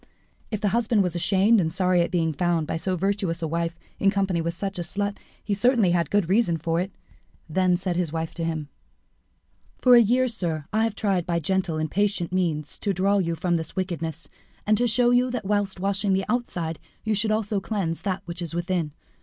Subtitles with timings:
[0.49, 3.77] If the husband was ashamed and sorry at being found by so virtuous a wife
[3.99, 6.91] in company with such a slut, he certainly had good reason for it.
[7.47, 8.69] Then said his wife to him
[9.77, 13.35] "For a year, sir, have I tried by gentle and patient means to draw you
[13.35, 14.27] from this wickedness,
[14.65, 18.41] and to show you that whilst washing the outside you should also cleanse that which
[18.41, 18.93] is within.